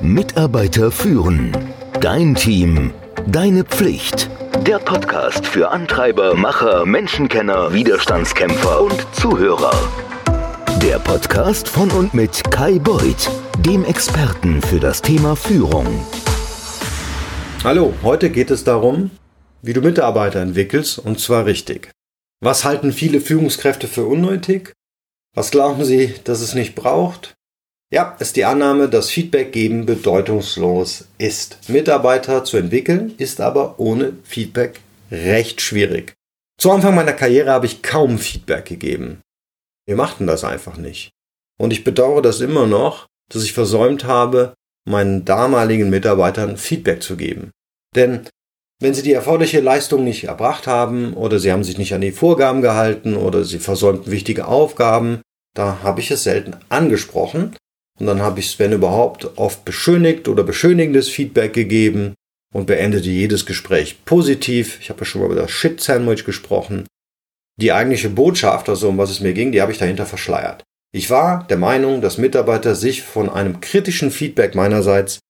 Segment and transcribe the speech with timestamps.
[0.00, 1.56] Mitarbeiter führen.
[2.00, 2.92] Dein Team.
[3.26, 4.30] Deine Pflicht.
[4.66, 9.72] Der Podcast für Antreiber, Macher, Menschenkenner, Widerstandskämpfer und Zuhörer.
[10.82, 15.86] Der Podcast von und mit Kai Beuth, dem Experten für das Thema Führung.
[17.64, 19.10] Hallo, heute geht es darum,
[19.62, 21.90] wie du Mitarbeiter entwickelst und zwar richtig.
[22.40, 24.74] Was halten viele Führungskräfte für unnötig?
[25.34, 27.34] Was glauben sie, dass es nicht braucht?
[27.92, 31.68] Ja, ist die Annahme, dass Feedback geben bedeutungslos ist.
[31.68, 34.80] Mitarbeiter zu entwickeln ist aber ohne Feedback
[35.10, 36.14] recht schwierig.
[36.58, 39.20] Zu Anfang meiner Karriere habe ich kaum Feedback gegeben.
[39.86, 41.10] Wir machten das einfach nicht.
[41.58, 44.54] Und ich bedauere das immer noch, dass ich versäumt habe,
[44.88, 47.50] meinen damaligen Mitarbeitern Feedback zu geben.
[47.94, 48.26] Denn
[48.80, 52.12] wenn sie die erforderliche Leistung nicht erbracht haben oder sie haben sich nicht an die
[52.12, 55.22] Vorgaben gehalten oder sie versäumten wichtige Aufgaben,
[55.54, 57.54] da habe ich es selten angesprochen
[57.98, 62.14] und dann habe ich es, wenn überhaupt, oft beschönigt oder beschönigendes Feedback gegeben
[62.52, 64.78] und beendete jedes Gespräch positiv.
[64.80, 66.86] Ich habe ja schon mal über das Shit-Sandwich gesprochen.
[67.60, 70.64] Die eigentliche Botschaft, also um was es mir ging, die habe ich dahinter verschleiert.
[70.92, 75.20] Ich war der Meinung, dass Mitarbeiter sich von einem kritischen Feedback meinerseits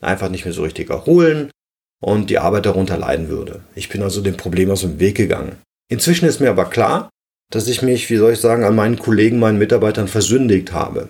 [0.00, 1.50] einfach nicht mehr so richtig erholen
[2.02, 3.62] und die Arbeit darunter leiden würde.
[3.74, 5.56] Ich bin also dem Problem aus dem Weg gegangen.
[5.90, 7.10] Inzwischen ist mir aber klar,
[7.50, 11.08] dass ich mich, wie soll ich sagen, an meinen Kollegen, meinen Mitarbeitern versündigt habe.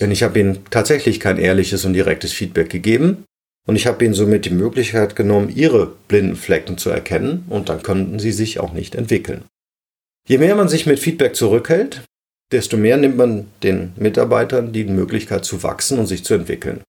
[0.00, 3.24] Denn ich habe ihnen tatsächlich kein ehrliches und direktes Feedback gegeben
[3.66, 7.82] und ich habe ihnen somit die Möglichkeit genommen, ihre blinden Flecken zu erkennen und dann
[7.82, 9.44] konnten sie sich auch nicht entwickeln.
[10.28, 12.02] Je mehr man sich mit Feedback zurückhält,
[12.52, 16.82] desto mehr nimmt man den Mitarbeitern die Möglichkeit zu wachsen und sich zu entwickeln.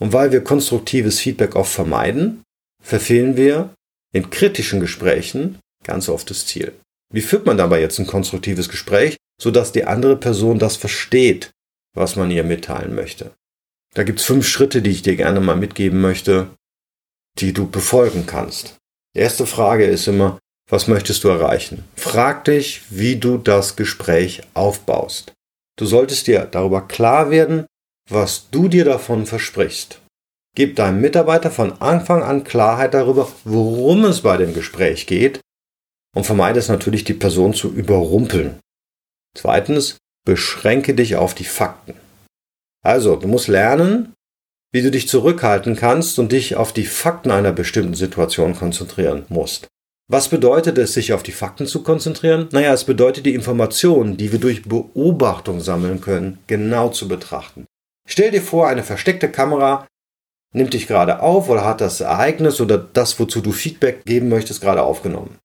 [0.00, 2.42] Und weil wir konstruktives Feedback oft vermeiden,
[2.82, 3.74] verfehlen wir
[4.12, 6.72] in kritischen Gesprächen ganz oft das Ziel.
[7.12, 11.50] Wie führt man dabei jetzt ein konstruktives Gespräch, sodass die andere Person das versteht,
[11.94, 13.32] was man ihr mitteilen möchte?
[13.94, 16.50] Da gibt's fünf Schritte, die ich dir gerne mal mitgeben möchte,
[17.38, 18.76] die du befolgen kannst.
[19.14, 21.84] Die erste Frage ist immer, was möchtest du erreichen?
[21.96, 25.32] Frag dich, wie du das Gespräch aufbaust.
[25.76, 27.66] Du solltest dir darüber klar werden,
[28.08, 30.00] was du dir davon versprichst.
[30.56, 35.40] Gib deinem Mitarbeiter von Anfang an Klarheit darüber, worum es bei dem Gespräch geht
[36.14, 38.60] und vermeide es natürlich, die Person zu überrumpeln.
[39.36, 41.94] Zweitens, beschränke dich auf die Fakten.
[42.82, 44.12] Also, du musst lernen,
[44.72, 49.68] wie du dich zurückhalten kannst und dich auf die Fakten einer bestimmten Situation konzentrieren musst.
[50.10, 52.48] Was bedeutet es, sich auf die Fakten zu konzentrieren?
[52.52, 57.64] Naja, es bedeutet die Informationen, die wir durch Beobachtung sammeln können, genau zu betrachten.
[58.06, 59.86] Stell dir vor, eine versteckte Kamera
[60.52, 64.60] nimmt dich gerade auf oder hat das Ereignis oder das, wozu du Feedback geben möchtest,
[64.60, 65.38] gerade aufgenommen.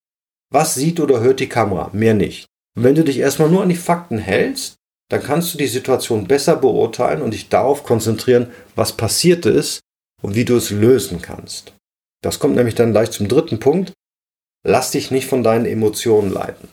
[0.52, 1.90] Was sieht oder hört die Kamera?
[1.94, 2.48] Mehr nicht.
[2.76, 4.76] Und wenn du dich erstmal nur an die Fakten hältst,
[5.10, 9.80] dann kannst du die Situation besser beurteilen und dich darauf konzentrieren, was passiert ist
[10.22, 11.74] und wie du es lösen kannst.
[12.22, 13.94] Das kommt nämlich dann gleich zum dritten Punkt.
[14.66, 16.68] Lass dich nicht von deinen Emotionen leiten.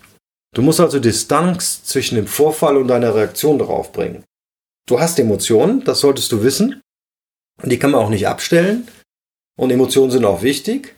[0.55, 4.25] Du musst also Distanz zwischen dem Vorfall und deiner Reaktion darauf bringen.
[4.89, 6.81] Du hast Emotionen, das solltest du wissen,
[7.63, 8.89] die kann man auch nicht abstellen.
[9.59, 10.97] Und Emotionen sind auch wichtig.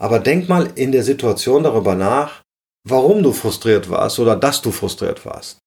[0.00, 2.41] Aber denk mal in der Situation darüber nach,
[2.88, 5.58] warum du frustriert warst oder dass du frustriert warst.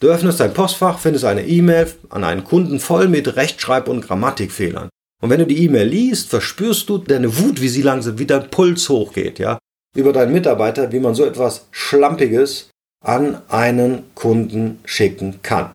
[0.00, 4.90] Du öffnest dein Postfach, findest eine E-Mail an einen Kunden voll mit Rechtschreib- und Grammatikfehlern.
[5.22, 8.50] Und wenn du die E-Mail liest, verspürst du deine Wut, wie sie langsam, wie dein
[8.50, 9.58] Puls hochgeht, ja,
[9.96, 12.68] über deinen Mitarbeiter, wie man so etwas Schlampiges
[13.02, 15.72] an einen Kunden schicken kann.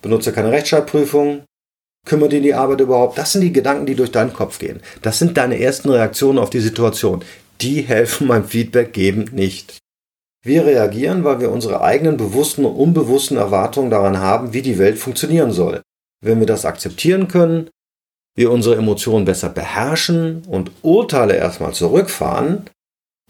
[0.00, 1.42] Benutze keine Rechtschreibprüfung,
[2.06, 3.18] kümmert dir die Arbeit überhaupt?
[3.18, 4.80] Das sind die Gedanken, die durch deinen Kopf gehen.
[5.02, 7.24] Das sind deine ersten Reaktionen auf die Situation.
[7.60, 9.78] Die helfen beim Feedback geben nicht.
[10.44, 14.98] Wir reagieren, weil wir unsere eigenen bewussten und unbewussten Erwartungen daran haben, wie die Welt
[14.98, 15.82] funktionieren soll.
[16.20, 17.70] Wenn wir das akzeptieren können,
[18.36, 22.70] wir unsere Emotionen besser beherrschen und Urteile erstmal zurückfahren,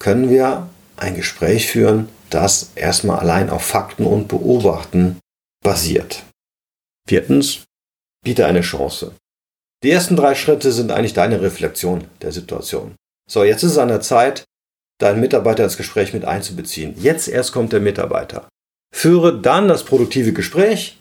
[0.01, 5.19] können wir ein Gespräch führen, das erstmal allein auf Fakten und Beobachten
[5.65, 6.25] basiert.
[7.09, 7.65] Viertens,
[8.23, 9.13] biete eine Chance.
[9.83, 12.95] Die ersten drei Schritte sind eigentlich deine Reflexion der Situation.
[13.31, 14.45] So, jetzt ist es an der Zeit,
[14.99, 16.95] deinen Mitarbeiter ins Gespräch mit einzubeziehen.
[16.99, 18.49] Jetzt erst kommt der Mitarbeiter.
[18.95, 20.99] Führe dann das produktive Gespräch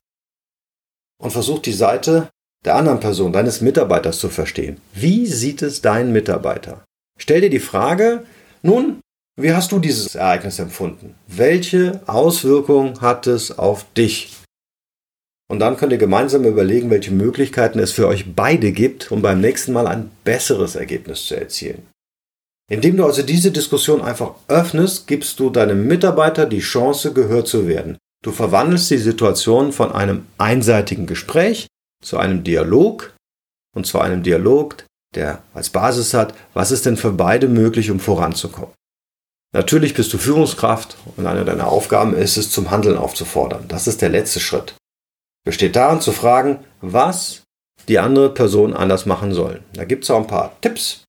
[1.22, 2.30] und versuch die Seite
[2.66, 4.82] der anderen Person, deines Mitarbeiters zu verstehen.
[4.94, 6.84] Wie sieht es dein Mitarbeiter?
[7.20, 8.26] Stell dir die Frage,
[8.62, 9.00] nun,
[9.40, 11.16] wie hast du dieses Ereignis empfunden?
[11.28, 14.36] Welche Auswirkungen hat es auf dich?
[15.50, 19.40] Und dann könnt ihr gemeinsam überlegen, welche Möglichkeiten es für euch beide gibt, um beim
[19.40, 21.88] nächsten Mal ein besseres Ergebnis zu erzielen.
[22.70, 27.68] Indem du also diese Diskussion einfach öffnest, gibst du deinem Mitarbeiter die Chance, gehört zu
[27.68, 27.98] werden.
[28.24, 31.68] Du verwandelst die Situation von einem einseitigen Gespräch
[32.04, 33.14] zu einem Dialog,
[33.76, 34.84] und zwar einem Dialog,
[35.16, 38.74] der als Basis hat, was ist denn für beide möglich, um voranzukommen.
[39.54, 43.66] Natürlich bist du Führungskraft und eine deiner Aufgaben ist es, zum Handeln aufzufordern.
[43.70, 44.76] Das ist der letzte Schritt.
[45.46, 47.44] Besteht darin zu fragen, was
[47.88, 49.62] die andere Person anders machen soll.
[49.74, 51.06] Da gibt es auch ein paar Tipps,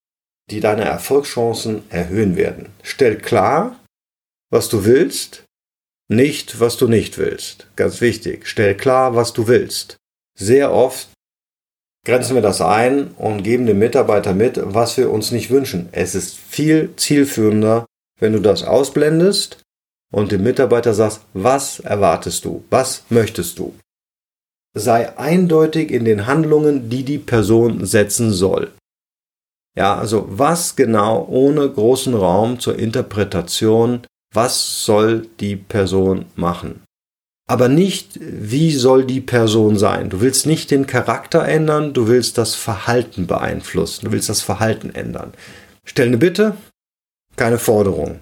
[0.50, 2.70] die deine Erfolgschancen erhöhen werden.
[2.82, 3.78] Stell klar,
[4.50, 5.44] was du willst,
[6.08, 7.66] nicht, was du nicht willst.
[7.76, 8.46] Ganz wichtig.
[8.46, 9.96] Stell klar, was du willst.
[10.38, 11.08] Sehr oft
[12.06, 15.90] grenzen wir das ein und geben dem Mitarbeiter mit, was wir uns nicht wünschen.
[15.92, 17.84] Es ist viel zielführender,
[18.18, 19.60] wenn du das ausblendest
[20.10, 22.64] und dem Mitarbeiter sagst, was erwartest du?
[22.70, 23.74] Was möchtest du?
[24.74, 28.72] Sei eindeutig in den Handlungen, die die Person setzen soll.
[29.78, 34.00] Ja, also was genau ohne großen Raum zur Interpretation,
[34.34, 36.82] was soll die Person machen?
[37.48, 40.10] Aber nicht, wie soll die Person sein?
[40.10, 44.90] Du willst nicht den Charakter ändern, du willst das Verhalten beeinflussen, du willst das Verhalten
[44.96, 45.32] ändern.
[45.84, 46.56] Stell eine Bitte,
[47.36, 48.19] keine Forderung.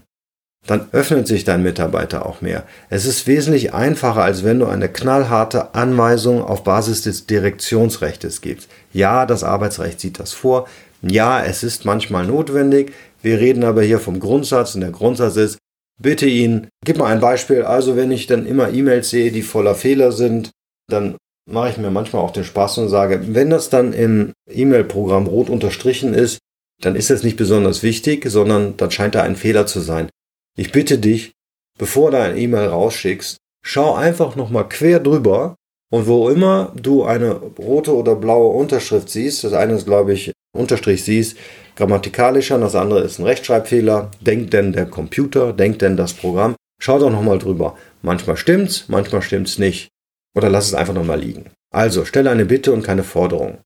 [0.66, 2.64] Dann öffnet sich dein Mitarbeiter auch mehr.
[2.90, 8.68] Es ist wesentlich einfacher, als wenn du eine knallharte Anweisung auf Basis des Direktionsrechts gibst.
[8.92, 10.66] Ja, das Arbeitsrecht sieht das vor.
[11.02, 12.92] Ja, es ist manchmal notwendig.
[13.22, 15.58] Wir reden aber hier vom Grundsatz und der Grundsatz ist,
[16.00, 17.62] bitte ihn, gib mal ein Beispiel.
[17.62, 20.50] Also wenn ich dann immer E-Mails sehe, die voller Fehler sind,
[20.88, 21.16] dann
[21.48, 25.48] mache ich mir manchmal auch den Spaß und sage, wenn das dann im E-Mail-Programm rot
[25.48, 26.38] unterstrichen ist,
[26.82, 30.10] dann ist es nicht besonders wichtig, sondern dann scheint da ein Fehler zu sein.
[30.58, 31.32] Ich bitte dich,
[31.78, 35.54] bevor du ein E-Mail rausschickst, schau einfach nochmal quer drüber
[35.90, 40.32] und wo immer du eine rote oder blaue Unterschrift siehst, das eine ist glaube ich
[40.56, 41.36] Unterstrich siehst,
[41.76, 46.98] grammatikalischer, das andere ist ein Rechtschreibfehler, denkt denn der Computer, denkt denn das Programm, schau
[46.98, 47.76] doch nochmal drüber.
[48.02, 49.88] Manchmal stimmt's, manchmal stimmt's nicht.
[50.34, 51.50] Oder lass es einfach nochmal liegen.
[51.72, 53.58] Also, stelle eine Bitte und keine Forderung.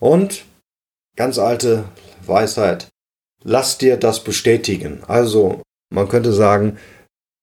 [0.00, 0.44] Und,
[1.16, 1.84] ganz alte
[2.26, 2.88] Weisheit,
[3.42, 5.02] lass dir das bestätigen.
[5.06, 6.78] Also, man könnte sagen,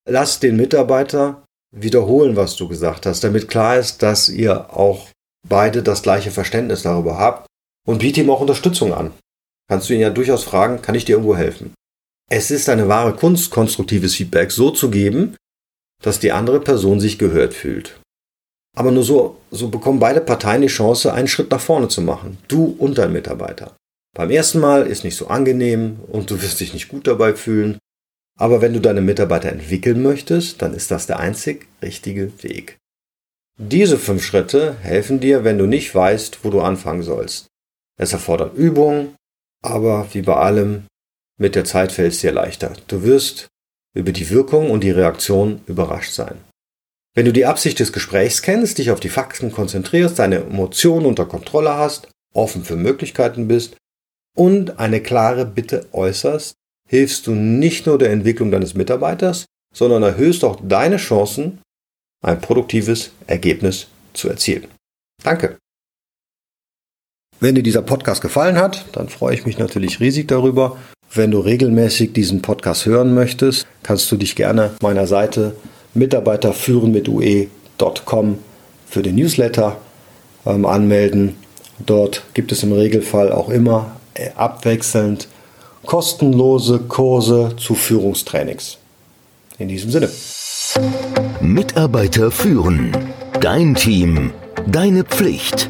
[0.07, 5.07] lass den Mitarbeiter wiederholen, was du gesagt hast, damit klar ist, dass ihr auch
[5.47, 7.47] beide das gleiche Verständnis darüber habt
[7.87, 9.11] und biete ihm auch Unterstützung an.
[9.69, 11.73] Kannst du ihn ja durchaus fragen, kann ich dir irgendwo helfen?
[12.29, 15.35] Es ist eine wahre Kunst, konstruktives Feedback so zu geben,
[16.01, 17.99] dass die andere Person sich gehört fühlt.
[18.75, 22.37] Aber nur so, so bekommen beide Parteien die Chance, einen Schritt nach vorne zu machen.
[22.47, 23.75] Du und dein Mitarbeiter.
[24.15, 27.77] Beim ersten Mal ist nicht so angenehm und du wirst dich nicht gut dabei fühlen.
[28.37, 32.77] Aber wenn du deine Mitarbeiter entwickeln möchtest, dann ist das der einzig richtige Weg.
[33.59, 37.47] Diese fünf Schritte helfen dir, wenn du nicht weißt, wo du anfangen sollst.
[37.99, 39.15] Es erfordert Übung,
[39.63, 40.85] aber wie bei allem,
[41.39, 42.73] mit der Zeit fällt es dir leichter.
[42.87, 43.47] Du wirst
[43.95, 46.37] über die Wirkung und die Reaktion überrascht sein.
[47.15, 51.25] Wenn du die Absicht des Gesprächs kennst, dich auf die Fakten konzentrierst, deine Emotionen unter
[51.25, 53.77] Kontrolle hast, offen für Möglichkeiten bist
[54.35, 56.55] und eine klare Bitte äußerst,
[56.89, 61.61] hilfst du nicht nur der Entwicklung deines Mitarbeiters, sondern erhöhst auch deine Chancen,
[62.23, 64.67] ein produktives Ergebnis zu erzielen.
[65.23, 65.57] Danke.
[67.43, 70.77] Wenn dir dieser Podcast gefallen hat, dann freue ich mich natürlich riesig darüber.
[71.13, 75.53] Wenn du regelmäßig diesen Podcast hören möchtest, kannst du dich gerne meiner Seite
[75.93, 78.37] mitarbeiterführen mit ue.com
[78.89, 79.75] für den Newsletter
[80.45, 81.35] ähm, anmelden.
[81.85, 85.27] Dort gibt es im Regelfall auch immer äh, abwechselnd
[85.85, 88.77] kostenlose Kurse zu Führungstrainings.
[89.57, 90.09] In diesem Sinne.
[91.41, 92.95] Mitarbeiter führen.
[93.41, 94.31] Dein Team.
[94.65, 95.69] Deine Pflicht.